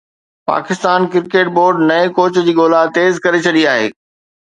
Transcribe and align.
Pakistan 0.49 0.99
cricket 1.11 1.47
board 1.57 1.75
نئين 1.89 2.07
coach 2.17 2.33
جي 2.47 2.51
ڳولا 2.59 2.81
تيز 2.99 3.13
ڪري 3.25 3.39
ڇڏي 3.47 3.63
آهي 3.75 3.87